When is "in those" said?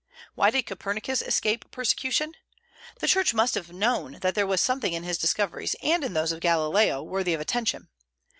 6.03-6.31